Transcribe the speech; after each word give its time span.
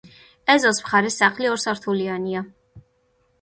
ეზოს 0.53 0.79
მხარეს 0.85 1.17
სახლი 1.23 1.51
ორსართულიანია. 1.51 2.43